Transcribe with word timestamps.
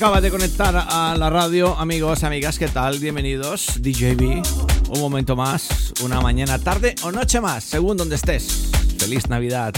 acabas 0.00 0.22
de 0.22 0.30
conectar 0.30 0.86
a 0.88 1.14
la 1.14 1.28
radio, 1.28 1.76
amigos, 1.78 2.24
amigas, 2.24 2.58
¿qué 2.58 2.68
tal? 2.68 2.98
Bienvenidos, 3.00 3.66
DJB. 3.82 4.42
Un 4.88 4.98
momento 4.98 5.36
más, 5.36 5.92
una 6.02 6.22
mañana, 6.22 6.58
tarde 6.58 6.94
o 7.02 7.12
noche 7.12 7.38
más, 7.38 7.64
según 7.64 7.98
donde 7.98 8.14
estés. 8.14 8.70
Feliz 8.96 9.28
Navidad, 9.28 9.74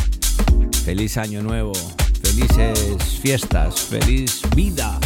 feliz 0.85 1.17
Año 1.17 1.43
Nuevo, 1.43 1.73
felices 2.23 3.19
fiestas, 3.21 3.81
feliz 3.81 4.43
vida, 4.55 4.97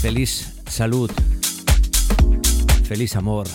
feliz 0.00 0.54
salud, 0.66 1.10
feliz 2.84 3.16
amor. 3.16 3.46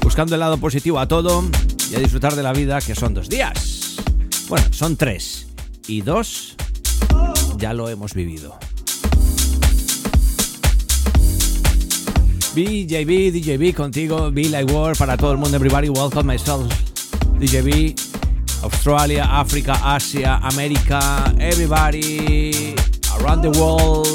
Buscando 0.00 0.36
el 0.36 0.40
lado 0.40 0.56
positivo 0.56 1.00
a 1.00 1.06
todo 1.06 1.44
y 1.90 1.96
a 1.96 1.98
disfrutar 1.98 2.34
de 2.34 2.42
la 2.42 2.54
vida, 2.54 2.80
que 2.80 2.94
son 2.94 3.12
dos 3.12 3.28
días. 3.28 3.96
Bueno, 4.48 4.64
son 4.72 4.96
tres. 4.96 5.48
Y 5.86 6.00
dos 6.00 6.53
ya 7.64 7.72
lo 7.72 7.88
hemos 7.88 8.12
vivido. 8.12 8.58
BJB, 12.54 13.32
DJB 13.32 13.74
contigo, 13.74 14.30
Be 14.30 14.50
Like 14.50 14.70
World 14.70 14.98
para 14.98 15.16
todo 15.16 15.32
el 15.32 15.38
mundo, 15.38 15.56
everybody, 15.56 15.88
welcome 15.88 16.30
myself, 16.30 16.70
DJB, 17.38 17.94
Australia, 18.64 19.24
África, 19.40 19.80
Asia, 19.82 20.40
América, 20.42 21.34
everybody, 21.38 22.74
around 23.18 23.40
the 23.40 23.58
world, 23.58 24.06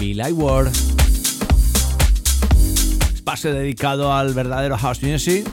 Be 0.00 0.14
Like 0.14 0.32
World. 0.32 0.72
Espacio 3.14 3.54
dedicado 3.54 4.12
al 4.12 4.34
verdadero 4.34 4.76
house 4.76 5.04
music, 5.04 5.48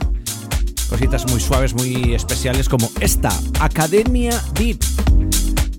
cositas 0.89 1.29
muy 1.29 1.39
suaves, 1.39 1.75
muy 1.75 2.15
especiales 2.15 2.67
como 2.67 2.89
esta, 2.99 3.29
Academia 3.59 4.31
Deep, 4.55 4.83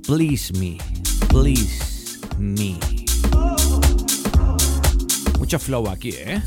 Please 0.07 0.53
Me. 0.53 0.90
Please 1.31 2.19
Me. 2.39 2.77
Mucho 5.39 5.59
flow 5.59 5.89
aquí, 5.89 6.11
¿eh? 6.11 6.43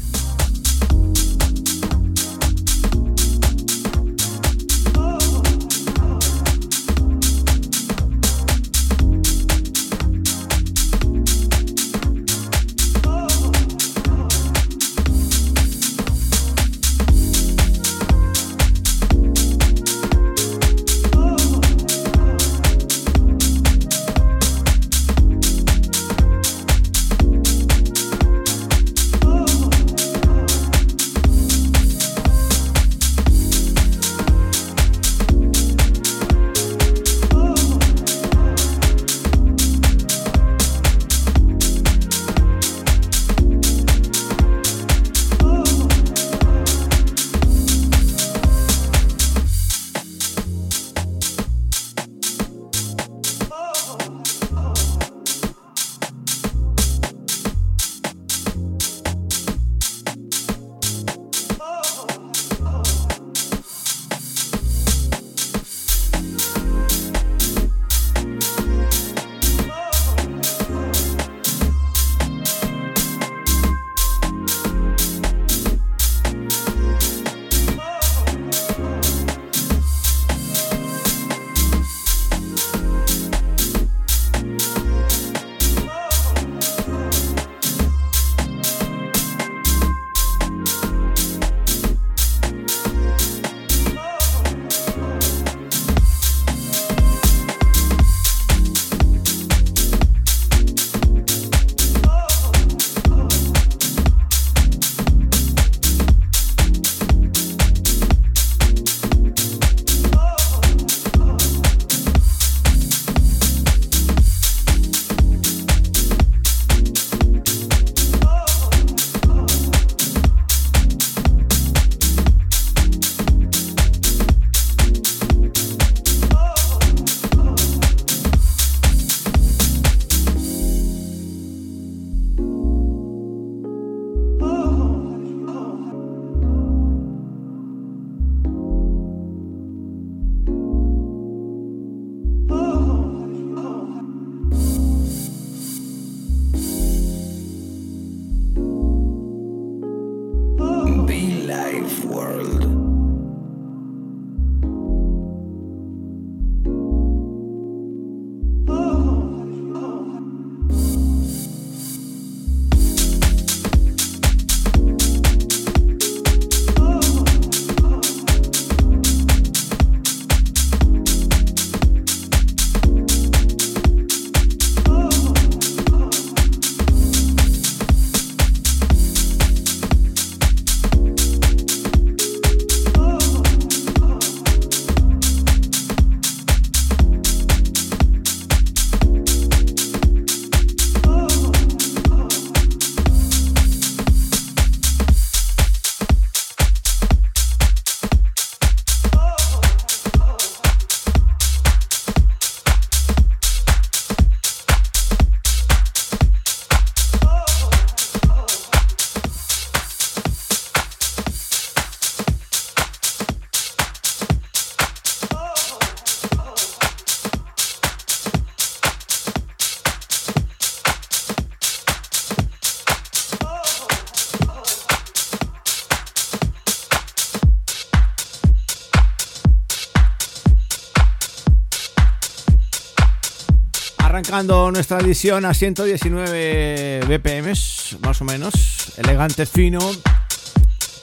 Nuestra 234.34 234.98
edición 234.98 235.46
a 235.46 235.54
119 235.54 237.02
BPMs, 237.08 237.98
más 238.02 238.20
o 238.20 238.26
menos. 238.26 238.92
Elegante, 238.98 239.46
fino. 239.46 239.78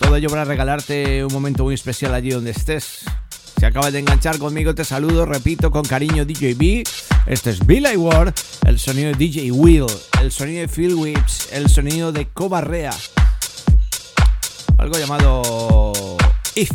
Todo 0.00 0.16
ello 0.16 0.28
para 0.28 0.44
regalarte 0.44 1.24
un 1.24 1.32
momento 1.32 1.62
muy 1.62 1.76
especial 1.76 2.12
allí 2.12 2.30
donde 2.30 2.50
estés. 2.50 3.04
Si 3.56 3.64
acabas 3.64 3.92
de 3.92 4.00
enganchar 4.00 4.36
conmigo, 4.38 4.74
te 4.74 4.84
saludo, 4.84 5.26
repito, 5.26 5.70
con 5.70 5.84
cariño 5.84 6.24
DJ 6.24 6.54
B. 6.54 6.82
Este 7.26 7.50
es 7.50 7.64
Billy 7.64 7.96
Ward, 7.96 8.34
el 8.66 8.80
sonido 8.80 9.12
de 9.12 9.14
DJ 9.14 9.52
Will, 9.52 9.86
el 10.20 10.32
sonido 10.32 10.62
de 10.62 10.68
Phil 10.68 10.94
Whips, 10.96 11.52
el 11.52 11.68
sonido 11.70 12.10
de 12.10 12.26
Cobarrea. 12.26 12.92
Algo 14.76 14.98
llamado 14.98 15.92
If. 16.56 16.72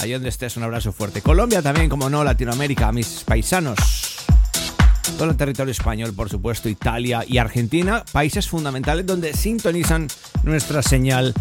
Allí 0.00 0.12
donde 0.14 0.30
estés, 0.30 0.56
un 0.56 0.64
abrazo 0.64 0.90
fuerte. 0.90 1.22
Colombia 1.22 1.62
también, 1.62 1.88
como 1.88 2.10
no, 2.10 2.24
Latinoamérica, 2.24 2.90
mis 2.90 3.22
paisanos 3.24 4.01
todo 5.18 5.30
el 5.30 5.36
territorio 5.36 5.72
español, 5.72 6.12
por 6.14 6.28
supuesto, 6.28 6.68
Italia 6.68 7.24
y 7.26 7.38
Argentina, 7.38 8.04
países 8.12 8.48
fundamentales 8.48 9.06
donde 9.06 9.34
sintonizan 9.34 10.08
nuestra 10.42 10.82
señal 10.82 11.34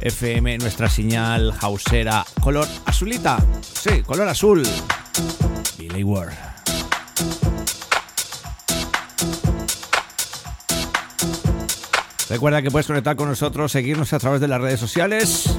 FM, 0.00 0.58
nuestra 0.58 0.88
señal 0.88 1.52
hausera, 1.60 2.24
color 2.40 2.66
azulita, 2.86 3.38
sí, 3.62 4.02
color 4.02 4.28
azul. 4.28 4.62
Billy 5.78 6.04
Ward. 6.04 6.32
Recuerda 12.30 12.62
que 12.62 12.70
puedes 12.70 12.86
conectar 12.86 13.16
con 13.16 13.28
nosotros, 13.28 13.72
seguirnos 13.72 14.12
a 14.12 14.20
través 14.20 14.40
de 14.40 14.46
las 14.46 14.60
redes 14.60 14.78
sociales, 14.78 15.50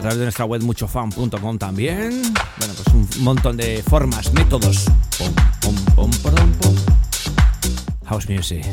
a 0.00 0.02
través 0.02 0.18
de 0.18 0.24
nuestra 0.24 0.46
web 0.46 0.62
muchofan.com 0.62 1.58
también. 1.58 2.22
Bueno, 2.58 2.74
pues 2.74 2.86
un 2.94 3.22
montón 3.22 3.58
de 3.58 3.82
formas, 3.82 4.32
métodos. 4.32 4.86
House 8.06 8.28
music. 8.28 8.64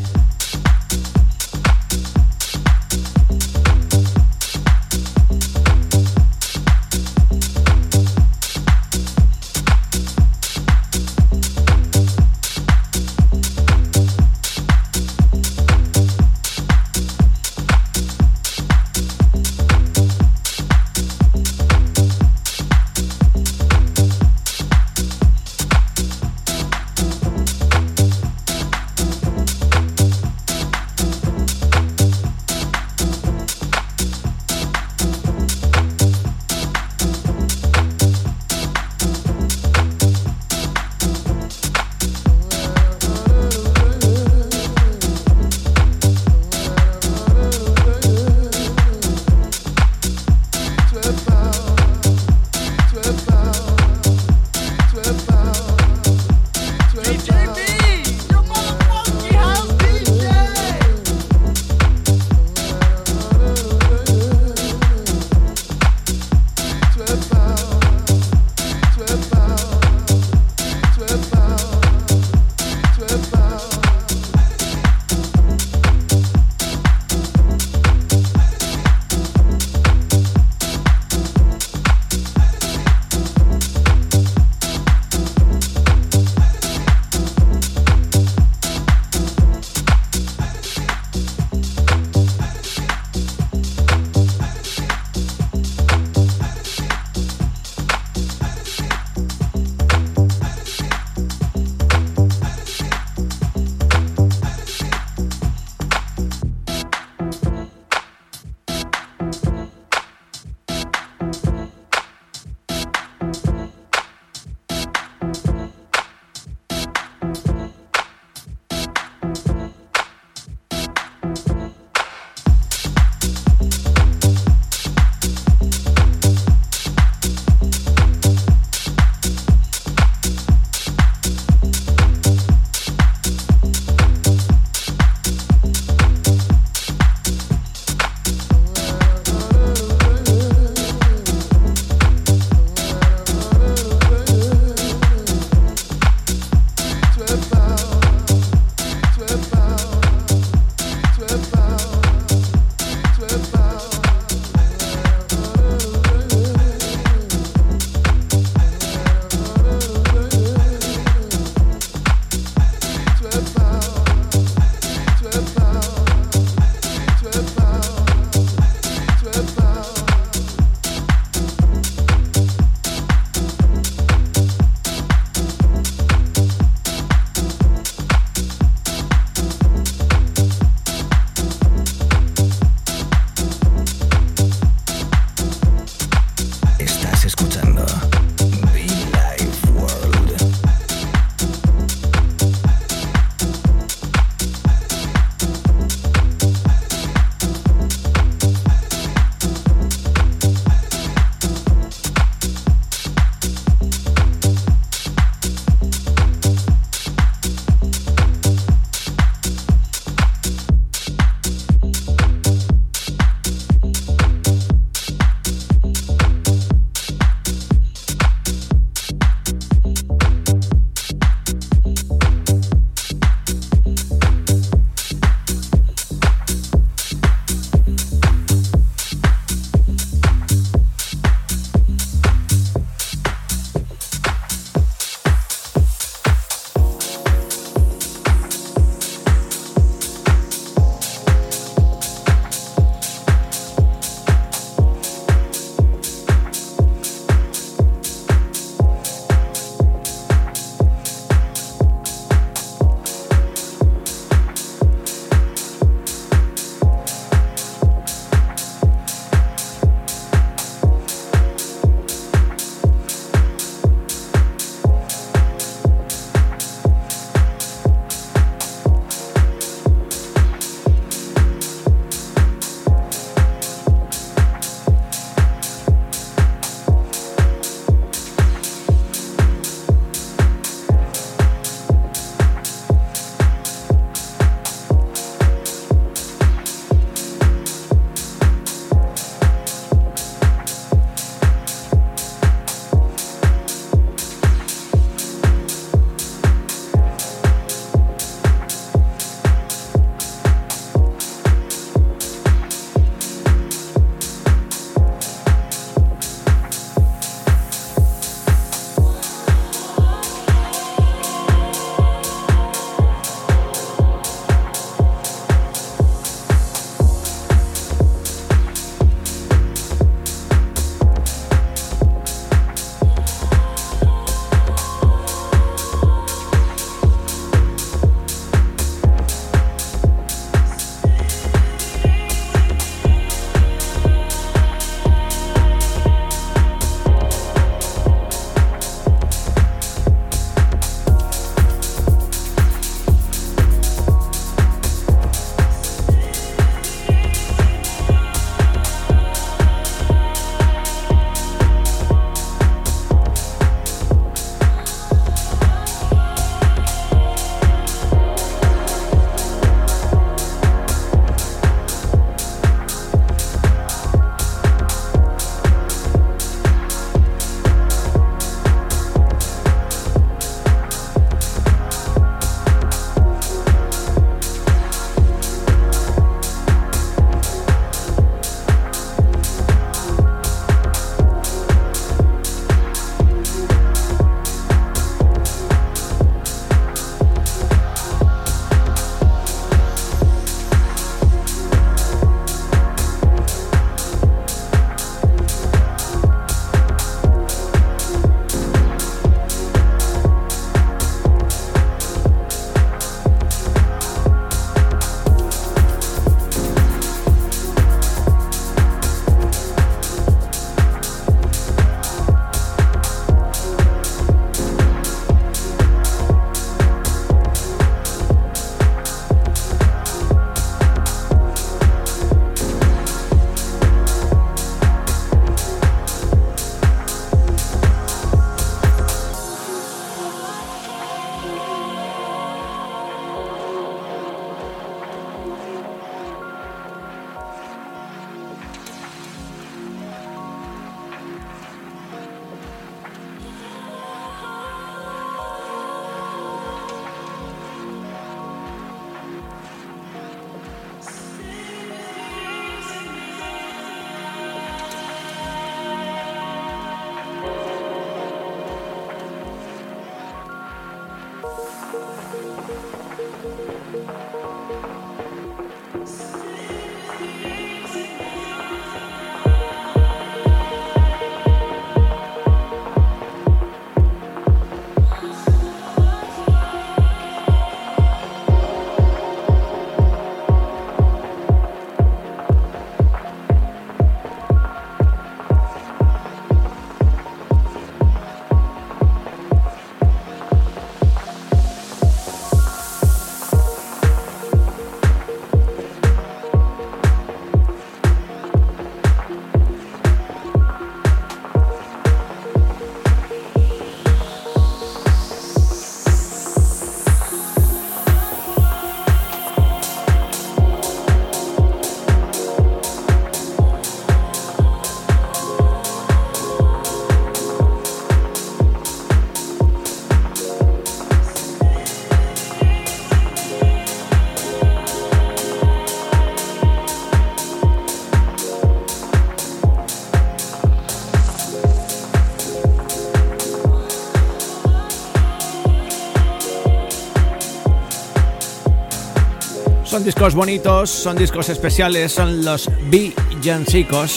Discos 540.04 540.36
bonitos, 540.36 540.90
son 540.90 541.18
discos 541.18 541.50
especiales, 541.50 542.12
son 542.12 542.44
los 542.44 542.70
Villancicos 542.90 544.16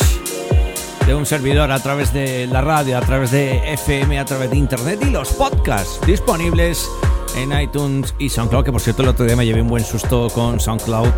de 1.07 1.15
un 1.15 1.27
servidor 1.27 1.71
a 1.71 1.79
través 1.81 2.13
de 2.13 2.47
la 2.47 2.61
radio, 2.61 2.99
a 2.99 3.01
través 3.01 3.31
de 3.31 3.73
FM, 3.75 4.19
a 4.19 4.25
través 4.25 4.51
de 4.51 4.57
internet 4.57 5.01
y 5.03 5.11
los 5.11 5.31
podcasts 5.33 6.01
disponibles 6.07 6.89
en 7.37 7.59
iTunes 7.59 8.15
y 8.19 8.29
SoundCloud, 8.29 8.65
que 8.65 8.73
por 8.73 8.81
cierto 8.81 9.03
el 9.03 9.09
otro 9.09 9.25
día 9.25 9.37
me 9.37 9.47
llevé 9.47 9.63
un 9.63 9.69
buen 9.69 9.85
susto 9.85 10.29
con 10.31 10.61
SoundCloud, 10.61 11.09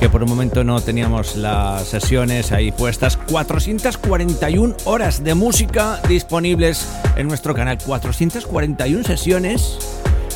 que 0.00 0.08
por 0.08 0.22
un 0.22 0.28
momento 0.28 0.64
no 0.64 0.80
teníamos 0.80 1.36
las 1.36 1.86
sesiones 1.86 2.52
ahí 2.52 2.72
puestas. 2.72 3.16
441 3.16 4.76
horas 4.84 5.22
de 5.22 5.34
música 5.34 6.00
disponibles 6.08 6.86
en 7.16 7.28
nuestro 7.28 7.54
canal. 7.54 7.78
441 7.84 9.04
sesiones. 9.04 9.78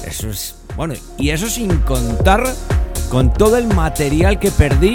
Eso 0.07 0.29
es, 0.29 0.57
bueno, 0.77 0.95
y 1.17 1.31
eso 1.31 1.49
sin 1.49 1.79
contar 1.79 2.45
con 3.13 3.31
todo 3.31 3.59
el 3.59 3.67
material 3.67 4.39
que 4.39 4.51
perdí 4.51 4.95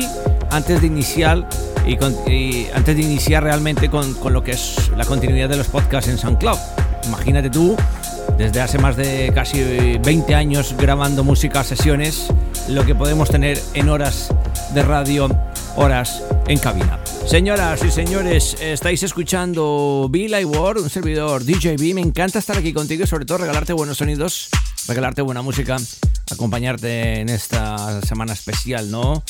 antes 0.50 0.82
de 0.82 0.88
iniciar 0.88 1.48
y, 1.86 2.66
antes 2.74 2.96
de 2.96 3.02
iniciar 3.04 3.44
realmente 3.44 3.92
con, 3.92 4.16
lo 4.34 4.44
que 4.44 4.54
es 4.54 4.90
la 4.98 5.06
continuidad 5.06 5.50
de 5.50 5.56
los 5.56 5.68
podcasts 5.68 6.10
en 6.10 6.18
SoundCloud. 6.18 6.58
Imagínate 7.06 7.52
tú, 7.52 7.78
desde 8.36 8.60
hace 8.60 8.80
más 8.80 8.98
de 8.98 9.32
casi 9.36 10.00
20 10.00 10.34
años 10.34 10.74
grabando 10.80 11.24
música, 11.24 11.64
sesiones, 11.64 12.26
lo 12.68 12.84
que 12.88 12.96
podemos 12.96 13.30
tener 13.30 13.62
en 13.76 13.88
horas 13.88 14.34
de 14.74 14.82
radio, 14.82 15.30
horas 15.76 16.24
en 16.48 16.58
cabina. 16.58 16.98
Señoras 17.28 17.84
y 17.86 17.92
señores, 17.92 18.58
estáis 18.60 19.04
escuchando 19.04 20.10
Like 20.12 20.46
World, 20.46 20.82
un 20.82 20.90
servidor 20.90 21.46
DJB. 21.46 21.94
Me 21.94 22.02
encanta 22.02 22.40
estar 22.40 22.58
aquí 22.58 22.74
contigo 22.74 23.04
y 23.04 23.08
sobre 23.08 23.26
todo 23.26 23.38
regalarte 23.38 23.74
buenos 23.74 24.00
sonidos, 24.00 24.50
regalarte 24.88 25.22
buena 25.22 25.44
música 25.44 25.78
acompañarte 26.32 27.22
en 27.22 27.30
esta 27.30 28.02
semana 28.02 28.34
especial, 28.34 28.92
¿no? 28.92 29.24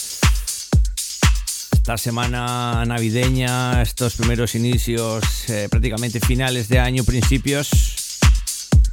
Esta 1.71 1.97
semana 1.97 2.83
navideña, 2.85 3.81
estos 3.81 4.15
primeros 4.15 4.55
inicios, 4.55 5.49
eh, 5.49 5.67
prácticamente 5.69 6.19
finales 6.19 6.67
de 6.67 6.79
año, 6.79 7.03
principios. 7.03 7.69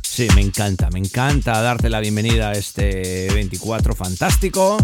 Sí, 0.03 0.29
me 0.37 0.43
encanta, 0.43 0.91
me 0.91 1.01
encanta 1.01 1.61
darte 1.61 1.91
la 1.91 1.99
bienvenida 1.99 2.51
a 2.51 2.53
este 2.53 3.29
24 3.35 3.97
fantástico. 3.97 4.77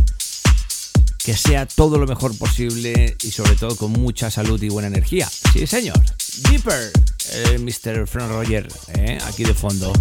Que 1.22 1.36
sea 1.36 1.66
todo 1.66 1.98
lo 1.98 2.06
mejor 2.06 2.36
posible 2.36 3.16
y 3.22 3.30
sobre 3.30 3.54
todo 3.54 3.76
con 3.76 3.92
mucha 3.92 4.30
salud 4.30 4.60
y 4.60 4.70
buena 4.70 4.88
energía. 4.88 5.28
Sí, 5.52 5.66
señor. 5.66 6.00
Deeper, 6.50 6.90
eh, 7.32 7.58
Mr. 7.58 8.08
Frank 8.08 8.30
Roger, 8.30 8.66
eh, 8.94 9.18
aquí 9.24 9.44
de 9.44 9.54
fondo. 9.54 9.92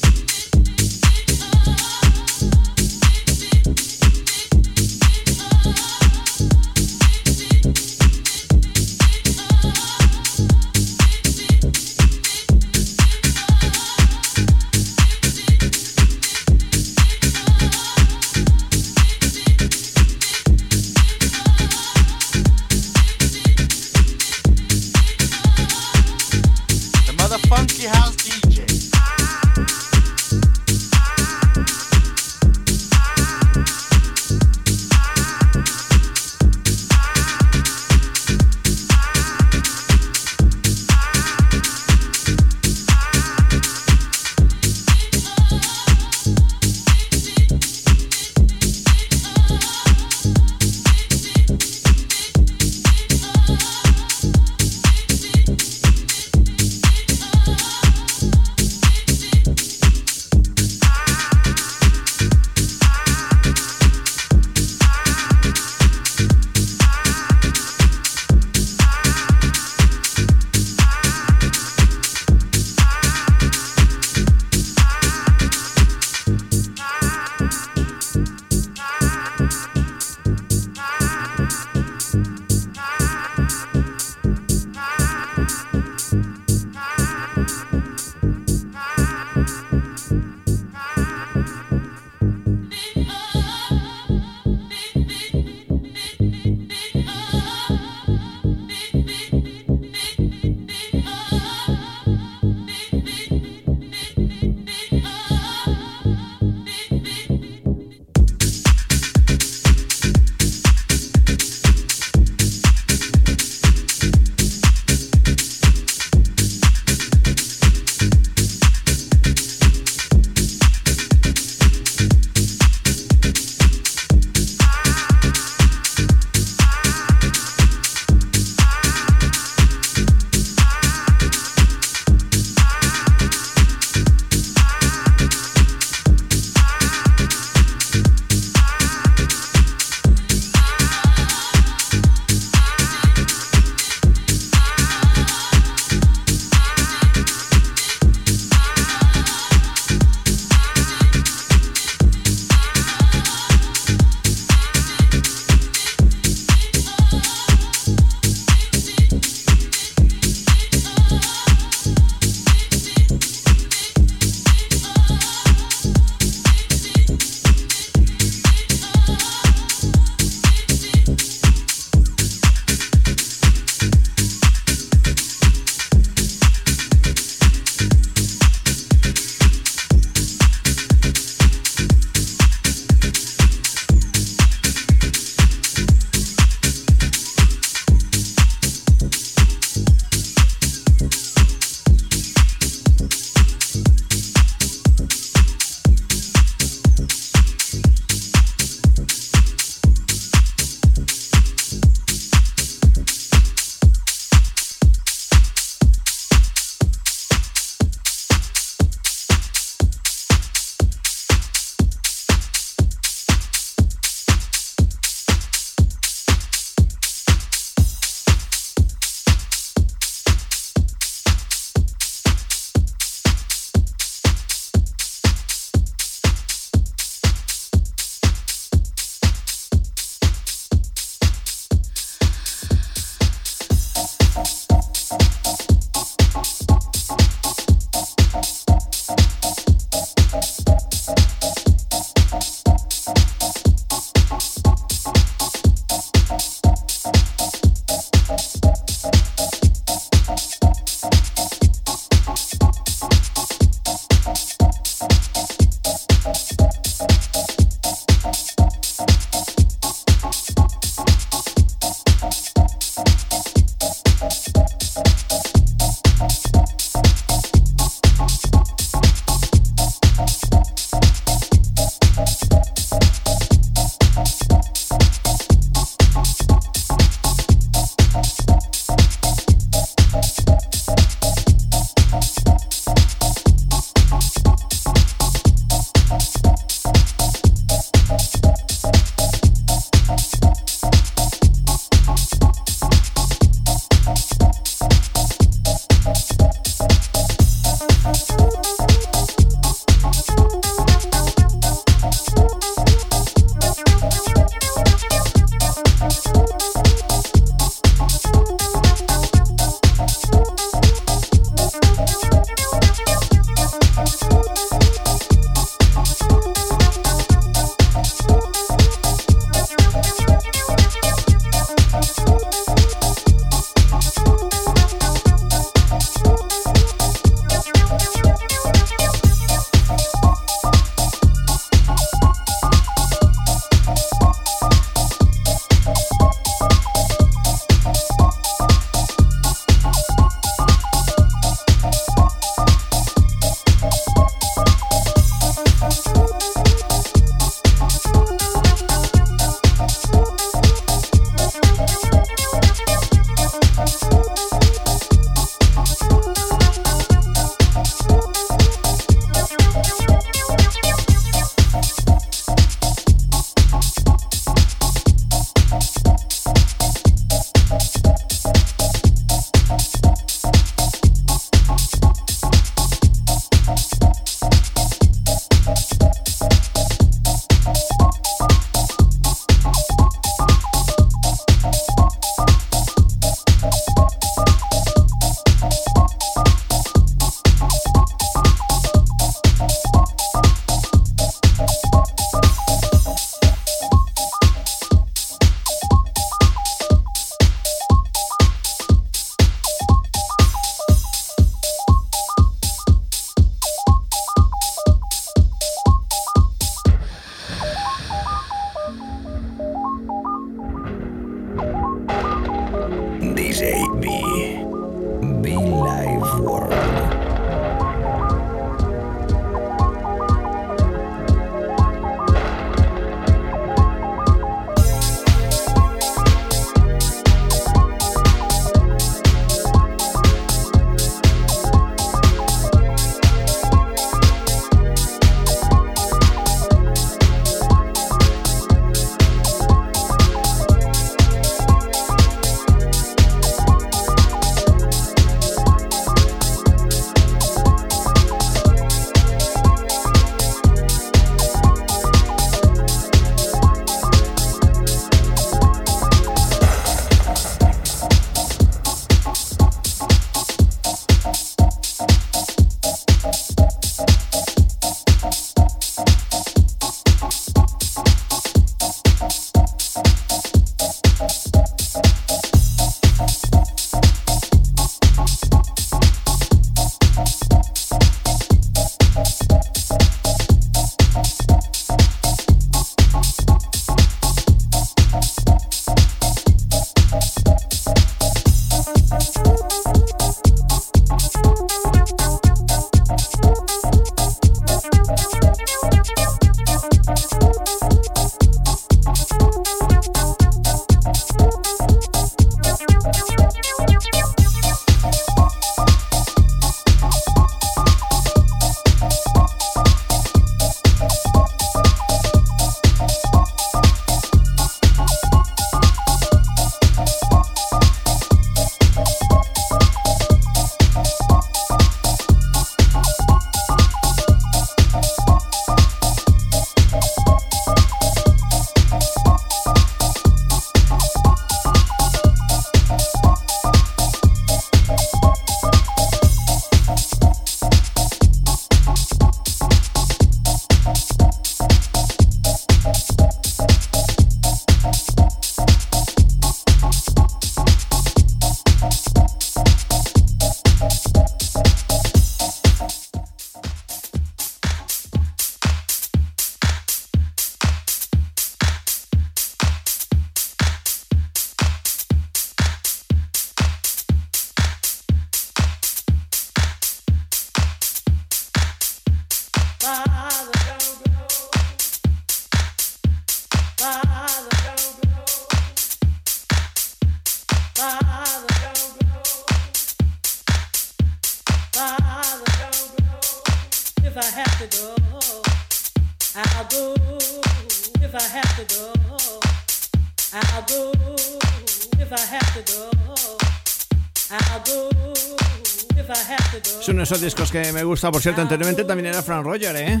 Esos 597.10 597.22
discos 597.22 597.50
que 597.50 597.72
me 597.72 597.82
gusta, 597.82 598.08
por 598.12 598.22
cierto, 598.22 598.40
anteriormente 598.40 598.84
también 598.84 599.06
era 599.06 599.20
Frank 599.20 599.44
Roger, 599.44 599.74
¿eh? 599.74 600.00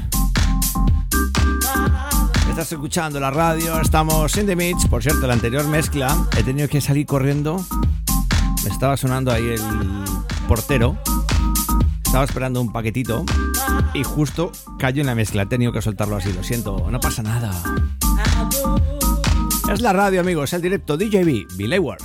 Estás 2.48 2.70
escuchando 2.70 3.18
la 3.18 3.32
radio, 3.32 3.80
estamos 3.80 4.36
in 4.36 4.46
the 4.46 4.54
mix. 4.54 4.86
Por 4.86 5.02
cierto, 5.02 5.26
la 5.26 5.32
anterior 5.32 5.66
mezcla 5.66 6.16
he 6.38 6.44
tenido 6.44 6.68
que 6.68 6.80
salir 6.80 7.06
corriendo. 7.06 7.66
Me 8.62 8.70
estaba 8.70 8.96
sonando 8.96 9.32
ahí 9.32 9.42
el 9.42 9.60
portero. 10.46 10.96
Estaba 12.04 12.22
esperando 12.22 12.60
un 12.60 12.70
paquetito 12.70 13.24
y 13.92 14.04
justo 14.04 14.52
cayó 14.78 15.00
en 15.00 15.08
la 15.08 15.16
mezcla. 15.16 15.42
He 15.42 15.46
tenido 15.46 15.72
que 15.72 15.82
soltarlo 15.82 16.14
así, 16.14 16.32
lo 16.32 16.44
siento, 16.44 16.92
no 16.92 17.00
pasa 17.00 17.24
nada. 17.24 17.50
Es 19.72 19.80
la 19.80 19.92
radio, 19.92 20.20
amigos, 20.20 20.52
el 20.52 20.62
directo 20.62 20.96
DJB, 20.96 21.56
Billy 21.56 21.78
Ward. 21.80 22.02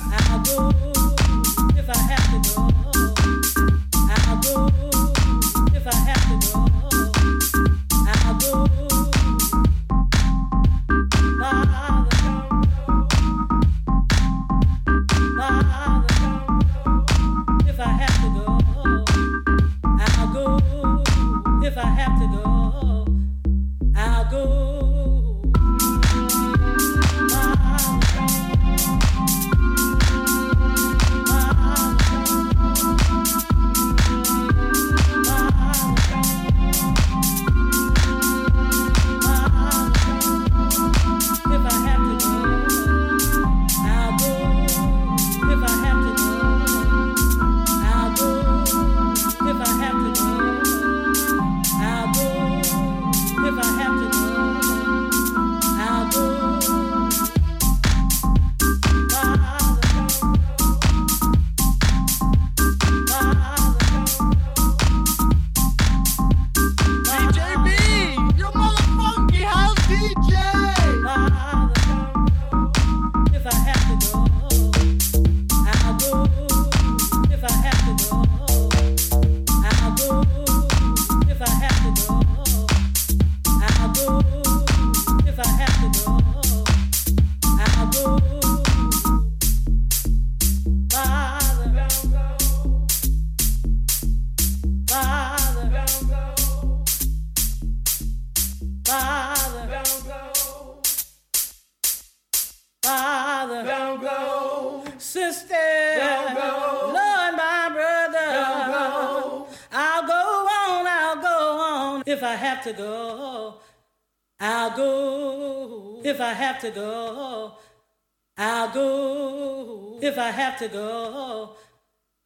Have 120.56 120.70
to 120.70 120.74
go, 120.74 121.50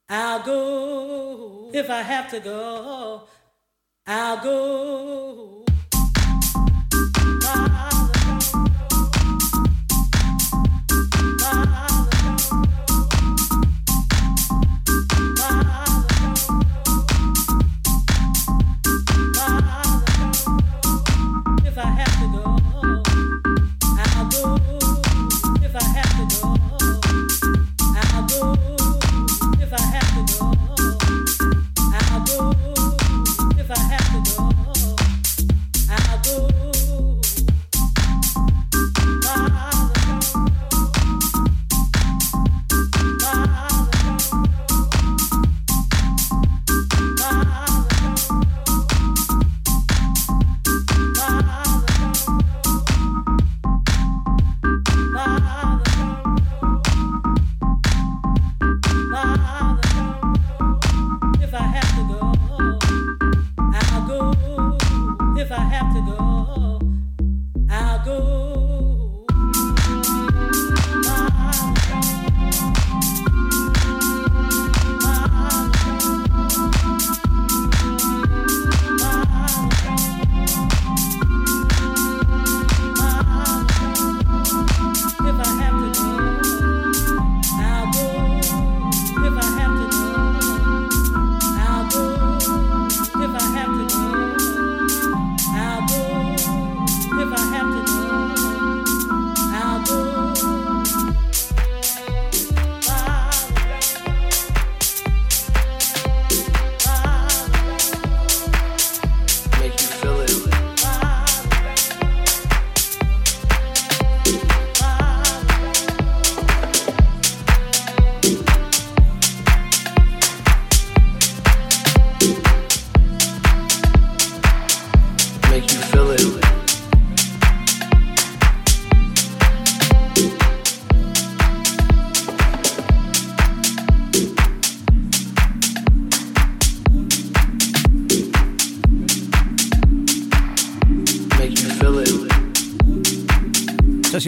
I'll 0.09 0.43
go. 0.43 1.71
If 1.75 1.91
I 1.91 2.03
have 2.03 2.31
to 2.31 2.39
go, 2.39 3.23
I'll 4.07 4.43
go. 4.43 5.70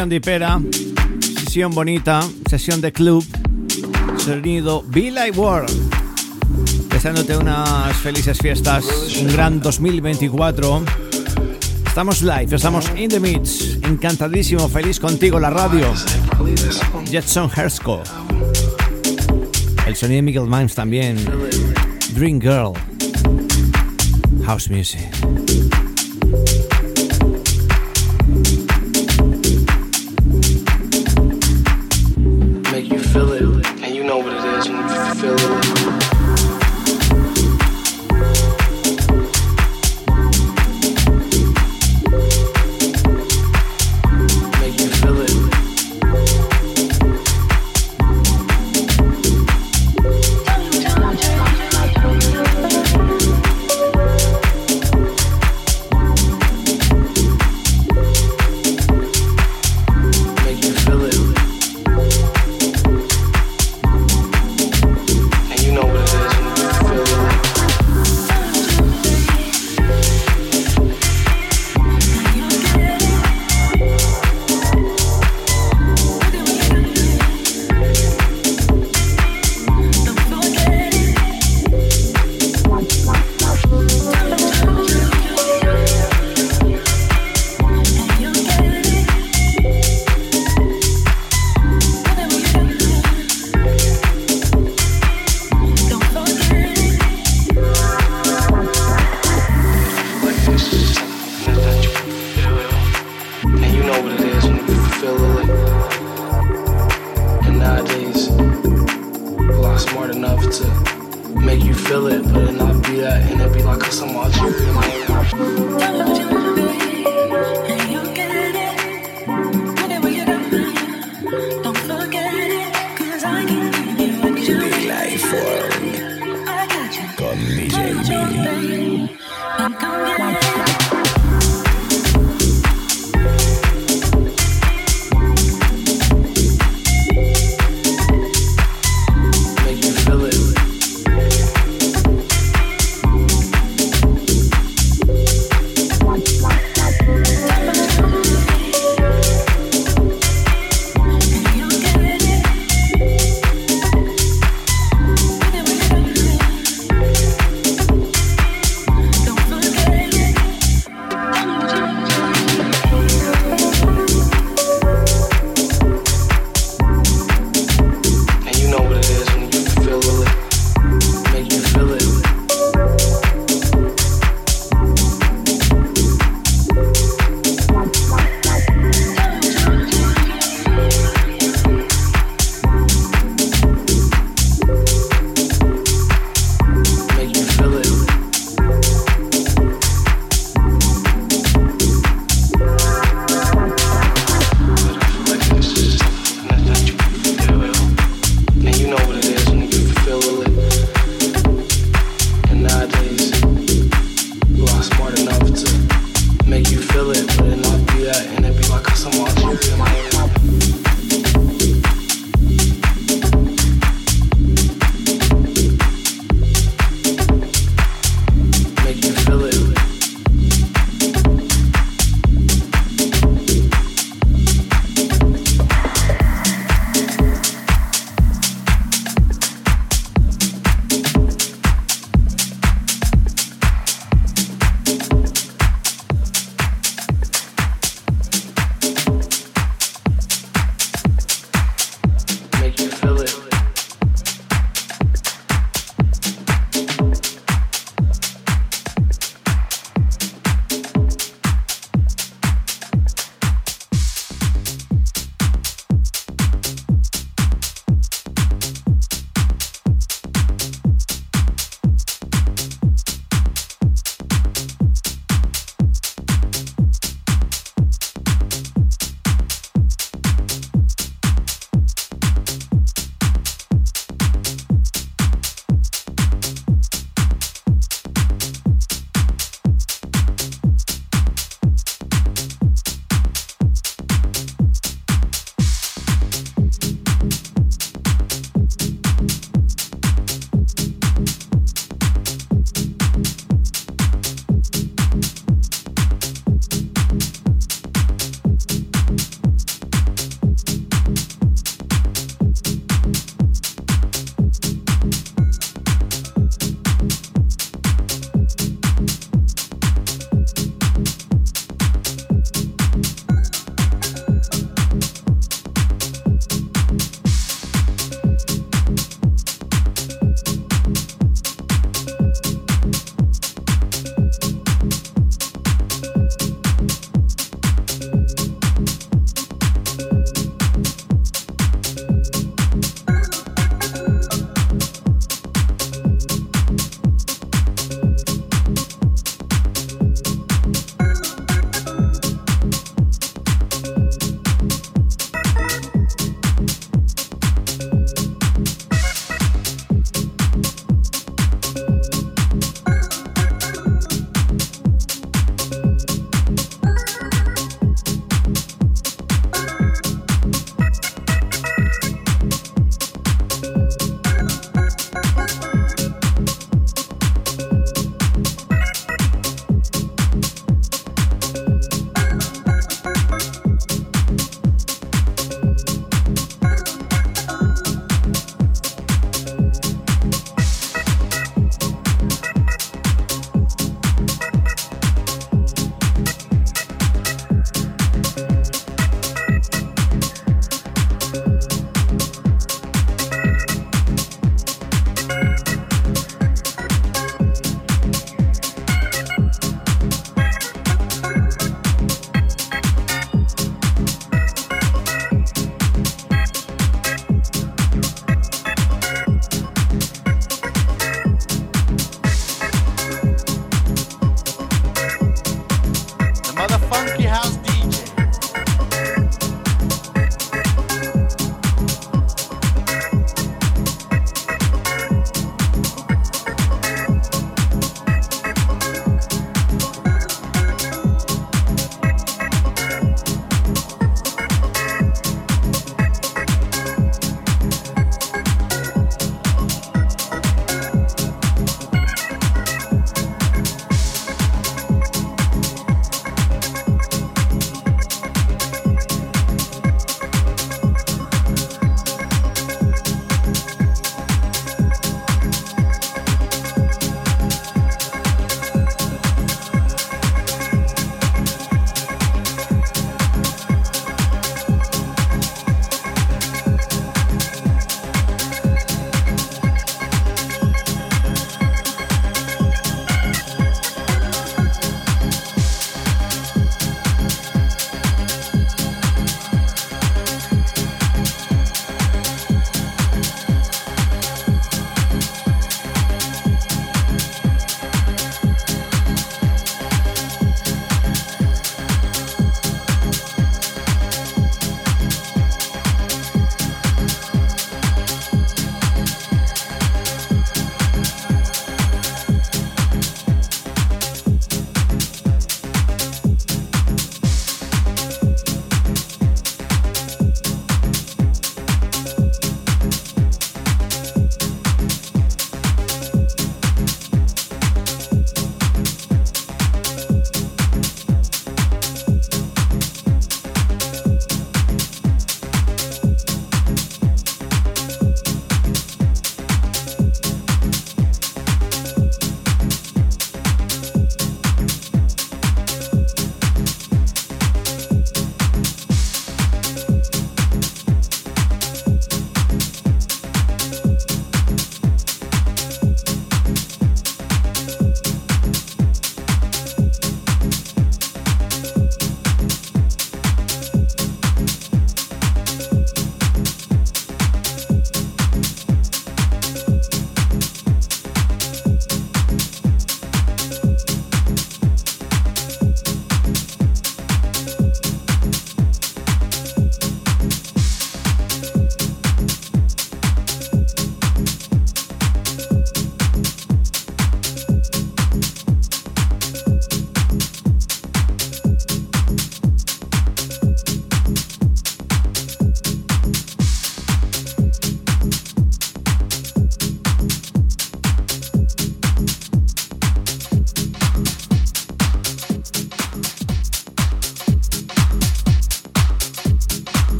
Sesión 0.00 0.08
de 0.08 0.16
Hipera, 0.16 0.60
sesión 1.44 1.74
bonita, 1.74 2.22
sesión 2.48 2.80
de 2.80 2.90
club, 2.90 3.22
sonido 4.16 4.82
Be 4.88 5.10
Like 5.10 5.38
World. 5.38 5.70
Deseándote 6.88 7.36
unas 7.36 7.94
felices 7.98 8.38
fiestas, 8.38 8.82
un 9.20 9.30
gran 9.30 9.60
2024. 9.60 10.84
Estamos 11.86 12.22
live, 12.22 12.56
estamos 12.56 12.90
in 12.96 13.10
the 13.10 13.20
mix, 13.20 13.76
encantadísimo, 13.82 14.70
feliz 14.70 14.98
contigo 14.98 15.38
la 15.38 15.50
radio. 15.50 15.92
Jetson 17.10 17.50
Hersco. 17.54 18.02
El 19.86 19.96
sonido 19.96 20.16
de 20.16 20.22
Miguel 20.22 20.46
Mimes 20.46 20.74
también. 20.74 21.18
Dream 22.14 22.40
Girl. 22.40 22.72
House 24.46 24.70
Music. 24.70 25.19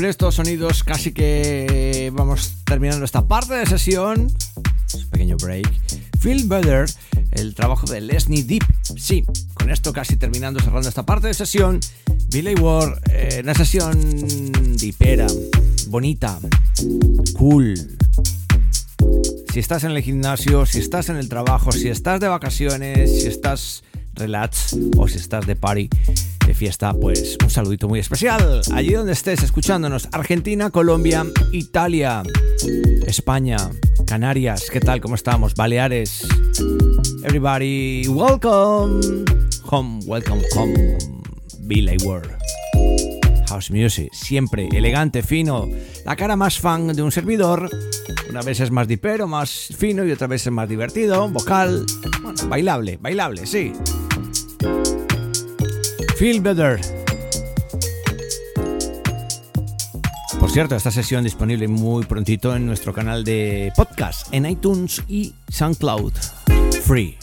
Con 0.00 0.08
estos 0.08 0.36
sonidos 0.36 0.82
casi 0.82 1.12
que 1.12 2.10
vamos 2.14 2.54
terminando 2.64 3.04
esta 3.04 3.28
parte 3.28 3.52
de 3.52 3.66
sesión. 3.66 4.32
Un 4.94 5.10
pequeño 5.10 5.36
break. 5.36 5.68
Feel 6.18 6.48
Better, 6.48 6.86
el 7.32 7.54
trabajo 7.54 7.86
de 7.86 8.00
Leslie 8.00 8.42
Deep. 8.42 8.62
Sí, 8.96 9.26
con 9.52 9.68
esto 9.68 9.92
casi 9.92 10.16
terminando, 10.16 10.58
cerrando 10.58 10.88
esta 10.88 11.04
parte 11.04 11.26
de 11.26 11.34
sesión. 11.34 11.80
Billy 12.30 12.54
Ward, 12.54 12.98
eh, 13.10 13.40
una 13.42 13.52
sesión 13.52 13.98
dipera, 14.78 15.26
bonita, 15.88 16.38
cool. 17.34 17.74
Si 19.52 19.60
estás 19.60 19.84
en 19.84 19.90
el 19.90 20.02
gimnasio, 20.02 20.64
si 20.64 20.78
estás 20.78 21.10
en 21.10 21.16
el 21.16 21.28
trabajo, 21.28 21.72
si 21.72 21.88
estás 21.88 22.20
de 22.20 22.28
vacaciones, 22.28 23.20
si 23.20 23.28
estás 23.28 23.84
relax 24.14 24.74
o 24.96 25.06
si 25.08 25.18
estás 25.18 25.46
de 25.46 25.56
party, 25.56 25.90
fiesta, 26.54 26.92
pues 26.94 27.36
un 27.42 27.50
saludito 27.50 27.88
muy 27.88 28.00
especial. 28.00 28.60
Allí 28.72 28.92
donde 28.92 29.12
estés 29.12 29.42
escuchándonos, 29.42 30.08
Argentina, 30.12 30.70
Colombia, 30.70 31.24
Italia, 31.52 32.22
España, 33.06 33.56
Canarias, 34.06 34.68
¿qué 34.70 34.80
tal? 34.80 35.00
¿Cómo 35.00 35.14
estamos? 35.14 35.54
Baleares. 35.54 36.26
Everybody, 37.24 38.06
welcome 38.08 39.00
home, 39.64 40.00
welcome 40.06 40.42
home. 40.54 40.98
Billy 41.60 41.96
World. 42.04 42.30
House 43.48 43.70
Music, 43.70 44.10
siempre 44.12 44.68
elegante, 44.72 45.22
fino, 45.22 45.68
la 46.04 46.14
cara 46.14 46.36
más 46.36 46.58
fan 46.58 46.88
de 46.88 47.02
un 47.02 47.10
servidor. 47.10 47.68
Una 48.28 48.42
vez 48.42 48.60
es 48.60 48.70
más 48.70 48.86
dipero, 48.86 49.26
más 49.26 49.68
fino 49.76 50.04
y 50.04 50.12
otra 50.12 50.28
vez 50.28 50.46
es 50.46 50.52
más 50.52 50.68
divertido, 50.68 51.28
vocal, 51.28 51.84
bailable, 52.48 52.96
bailable, 53.00 53.46
sí. 53.46 53.72
Feel 56.20 56.42
Better. 56.42 56.78
Por 60.38 60.50
cierto, 60.50 60.76
esta 60.76 60.90
sesión 60.90 61.24
disponible 61.24 61.66
muy 61.66 62.04
prontito 62.04 62.54
en 62.54 62.66
nuestro 62.66 62.92
canal 62.92 63.24
de 63.24 63.72
podcast 63.74 64.28
en 64.30 64.44
iTunes 64.44 65.02
y 65.08 65.32
SoundCloud. 65.48 66.12
Free. 66.82 67.16